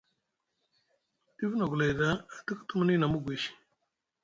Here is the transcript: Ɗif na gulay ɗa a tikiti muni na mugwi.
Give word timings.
Ɗif 1.37 1.51
na 1.57 1.65
gulay 1.69 1.93
ɗa 1.99 2.07
a 2.35 2.37
tikiti 2.45 2.73
muni 2.77 2.93
na 2.99 3.07
mugwi. 3.13 3.35